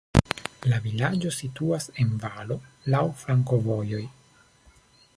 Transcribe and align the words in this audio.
La 0.71 0.79
vilaĝo 0.85 1.33
situas 1.35 1.87
en 2.05 2.17
valo, 2.25 2.59
laŭ 2.95 3.05
flankovojoj. 3.23 4.05